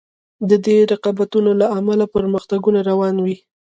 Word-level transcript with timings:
د 0.49 0.51
دې 0.65 0.77
رقابتونو 0.91 1.51
له 1.61 1.67
امله 1.77 2.05
پرمختګونه 2.15 2.79
روان 2.89 3.15
وي. 3.23 3.37